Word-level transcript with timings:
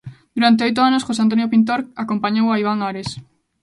Durante 0.35 0.65
oito 0.67 0.81
anos 0.87 1.05
José 1.07 1.21
Antonio 1.23 1.51
Pintor 1.53 1.79
acompañou 2.03 2.47
a 2.49 2.59
Iván 2.61 2.79
Ares. 2.89 3.09